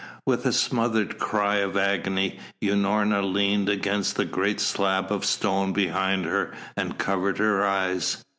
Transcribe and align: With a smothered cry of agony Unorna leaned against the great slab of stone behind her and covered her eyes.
With 0.25 0.47
a 0.47 0.51
smothered 0.51 1.19
cry 1.19 1.57
of 1.57 1.77
agony 1.77 2.39
Unorna 2.59 3.21
leaned 3.21 3.69
against 3.69 4.15
the 4.15 4.25
great 4.25 4.59
slab 4.59 5.11
of 5.11 5.23
stone 5.23 5.73
behind 5.73 6.25
her 6.25 6.51
and 6.75 6.97
covered 6.97 7.37
her 7.37 7.63
eyes. 7.63 8.25